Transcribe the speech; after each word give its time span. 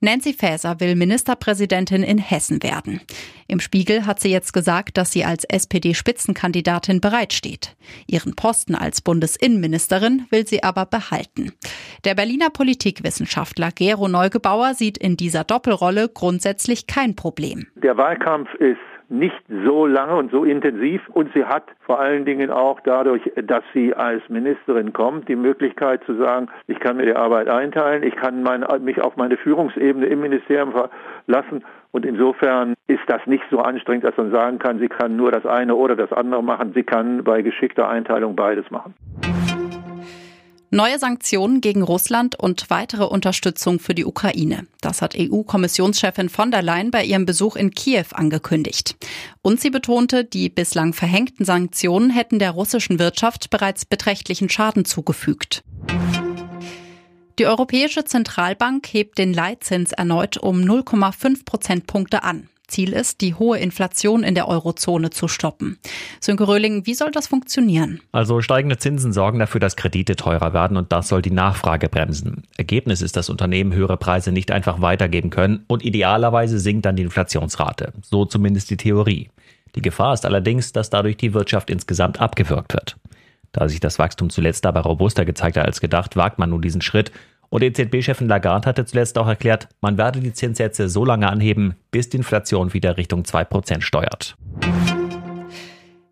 Nancy 0.00 0.34
Faeser 0.34 0.78
will 0.78 0.94
Ministerpräsidentin 0.94 2.02
in 2.02 2.18
Hessen 2.18 2.62
werden. 2.62 3.00
Im 3.48 3.60
Spiegel 3.60 4.04
hat 4.04 4.20
sie 4.20 4.30
jetzt 4.30 4.52
gesagt, 4.52 4.98
dass 4.98 5.10
sie 5.10 5.24
als 5.24 5.44
SPD-Spitzenkandidatin 5.44 7.00
bereitsteht. 7.00 7.74
Ihren 8.06 8.36
Posten 8.36 8.74
als 8.74 9.00
Bundesinnenministerin 9.00 10.26
will 10.30 10.46
sie 10.46 10.62
aber 10.62 10.84
behalten. 10.84 11.52
Der 12.04 12.14
Berliner 12.14 12.50
Politikwissenschaftler 12.50 13.70
Gero 13.72 14.06
Neugebauer 14.08 14.74
sieht 14.74 14.98
in 14.98 15.16
dieser 15.16 15.44
Doppelrolle 15.44 16.10
grundsätzlich 16.10 16.86
kein 16.86 17.16
Problem. 17.16 17.66
Der 17.76 17.96
Wahlkampf 17.96 18.52
ist 18.54 18.78
nicht 19.08 19.42
so 19.64 19.86
lange 19.86 20.16
und 20.16 20.30
so 20.30 20.44
intensiv. 20.44 21.08
Und 21.08 21.32
sie 21.34 21.44
hat 21.44 21.64
vor 21.80 22.00
allen 22.00 22.24
Dingen 22.24 22.50
auch 22.50 22.80
dadurch, 22.80 23.22
dass 23.36 23.62
sie 23.72 23.94
als 23.94 24.22
Ministerin 24.28 24.92
kommt, 24.92 25.28
die 25.28 25.36
Möglichkeit 25.36 26.02
zu 26.04 26.14
sagen, 26.16 26.48
ich 26.66 26.80
kann 26.80 26.96
mir 26.96 27.06
die 27.06 27.16
Arbeit 27.16 27.48
einteilen, 27.48 28.02
ich 28.02 28.16
kann 28.16 28.42
meine, 28.42 28.66
mich 28.80 29.00
auf 29.00 29.16
meine 29.16 29.36
Führungsebene 29.36 30.06
im 30.06 30.20
Ministerium 30.20 30.72
verlassen. 30.72 31.64
Und 31.92 32.04
insofern 32.04 32.74
ist 32.88 33.02
das 33.06 33.24
nicht 33.26 33.44
so 33.50 33.60
anstrengend, 33.60 34.04
dass 34.04 34.16
man 34.16 34.30
sagen 34.30 34.58
kann, 34.58 34.78
sie 34.80 34.88
kann 34.88 35.16
nur 35.16 35.32
das 35.32 35.46
eine 35.46 35.74
oder 35.74 35.96
das 35.96 36.12
andere 36.12 36.42
machen. 36.42 36.72
Sie 36.74 36.82
kann 36.82 37.24
bei 37.24 37.42
geschickter 37.42 37.88
Einteilung 37.88 38.36
beides 38.36 38.70
machen. 38.70 38.94
Neue 40.76 40.98
Sanktionen 40.98 41.62
gegen 41.62 41.80
Russland 41.80 42.38
und 42.38 42.68
weitere 42.68 43.04
Unterstützung 43.04 43.80
für 43.80 43.94
die 43.94 44.04
Ukraine. 44.04 44.66
Das 44.82 45.00
hat 45.00 45.14
EU-Kommissionschefin 45.16 46.28
von 46.28 46.50
der 46.50 46.60
Leyen 46.60 46.90
bei 46.90 47.02
ihrem 47.02 47.24
Besuch 47.24 47.56
in 47.56 47.70
Kiew 47.70 48.04
angekündigt. 48.12 48.94
Und 49.40 49.58
sie 49.58 49.70
betonte, 49.70 50.26
die 50.26 50.50
bislang 50.50 50.92
verhängten 50.92 51.46
Sanktionen 51.46 52.10
hätten 52.10 52.38
der 52.38 52.50
russischen 52.50 52.98
Wirtschaft 52.98 53.48
bereits 53.48 53.86
beträchtlichen 53.86 54.50
Schaden 54.50 54.84
zugefügt. 54.84 55.64
Die 57.38 57.46
Europäische 57.46 58.04
Zentralbank 58.04 58.86
hebt 58.92 59.16
den 59.16 59.32
Leitzins 59.32 59.92
erneut 59.92 60.36
um 60.36 60.58
0,5 60.58 61.46
Prozentpunkte 61.46 62.22
an. 62.22 62.50
Ziel 62.68 62.92
ist, 62.92 63.20
die 63.20 63.34
hohe 63.34 63.58
Inflation 63.58 64.22
in 64.22 64.34
der 64.34 64.48
Eurozone 64.48 65.10
zu 65.10 65.28
stoppen. 65.28 65.78
Sönke 66.20 66.48
Röhling, 66.48 66.86
wie 66.86 66.94
soll 66.94 67.10
das 67.10 67.26
funktionieren? 67.26 68.00
Also 68.12 68.40
steigende 68.40 68.78
Zinsen 68.78 69.12
sorgen 69.12 69.38
dafür, 69.38 69.60
dass 69.60 69.76
Kredite 69.76 70.16
teurer 70.16 70.52
werden 70.52 70.76
und 70.76 70.92
das 70.92 71.08
soll 71.08 71.22
die 71.22 71.30
Nachfrage 71.30 71.88
bremsen. 71.88 72.44
Ergebnis 72.56 73.02
ist, 73.02 73.16
dass 73.16 73.30
Unternehmen 73.30 73.72
höhere 73.72 73.96
Preise 73.96 74.32
nicht 74.32 74.50
einfach 74.50 74.80
weitergeben 74.80 75.30
können 75.30 75.64
und 75.68 75.84
idealerweise 75.84 76.58
sinkt 76.58 76.86
dann 76.86 76.96
die 76.96 77.02
Inflationsrate. 77.02 77.92
So 78.02 78.24
zumindest 78.24 78.70
die 78.70 78.76
Theorie. 78.76 79.30
Die 79.74 79.82
Gefahr 79.82 80.14
ist 80.14 80.24
allerdings, 80.24 80.72
dass 80.72 80.90
dadurch 80.90 81.16
die 81.16 81.34
Wirtschaft 81.34 81.70
insgesamt 81.70 82.20
abgewürgt 82.20 82.72
wird. 82.72 82.96
Da 83.52 83.68
sich 83.68 83.80
das 83.80 83.98
Wachstum 83.98 84.28
zuletzt 84.28 84.64
dabei 84.64 84.80
robuster 84.80 85.24
gezeigt 85.24 85.56
hat 85.56 85.66
als 85.66 85.80
gedacht, 85.80 86.16
wagt 86.16 86.38
man 86.38 86.50
nun 86.50 86.60
diesen 86.60 86.82
Schritt 86.82 87.10
und 87.48 87.62
EZB-Chefin 87.62 88.28
Lagarde 88.28 88.68
hatte 88.68 88.84
zuletzt 88.84 89.18
auch 89.18 89.28
erklärt, 89.28 89.68
man 89.80 89.98
werde 89.98 90.20
die 90.20 90.32
Zinssätze 90.32 90.88
so 90.88 91.04
lange 91.04 91.28
anheben, 91.28 91.76
bis 91.90 92.08
die 92.08 92.18
Inflation 92.18 92.72
wieder 92.72 92.96
Richtung 92.96 93.22
2% 93.22 93.82
steuert. 93.82 94.36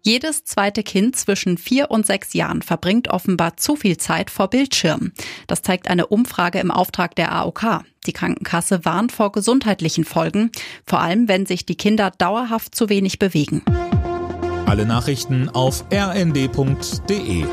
Jedes 0.07 0.45
zweite 0.45 0.83
Kind 0.83 1.17
zwischen 1.17 1.57
vier 1.57 1.91
und 1.91 2.05
sechs 2.05 2.35
Jahren 2.35 2.61
verbringt 2.61 3.09
offenbar 3.09 3.57
zu 3.57 3.75
viel 3.75 3.97
Zeit 3.97 4.29
vor 4.29 4.49
Bildschirmen. 4.49 5.15
Das 5.47 5.63
zeigt 5.63 5.89
eine 5.89 6.09
Umfrage 6.09 6.59
im 6.59 6.71
Auftrag 6.71 7.15
der 7.17 7.33
AOK. 7.33 7.81
Die 8.05 8.13
Krankenkasse 8.13 8.85
warnt 8.85 9.13
vor 9.13 9.33
gesundheitlichen 9.33 10.05
Folgen, 10.05 10.51
vor 10.87 11.01
allem 11.01 11.27
wenn 11.27 11.47
sich 11.47 11.65
die 11.65 11.77
Kinder 11.77 12.11
dauerhaft 12.11 12.75
zu 12.75 12.91
wenig 12.91 13.19
bewegen. 13.19 13.63
Alle 14.67 14.85
Nachrichten 14.85 15.49
auf 15.49 15.87
rnd.de 15.91 17.45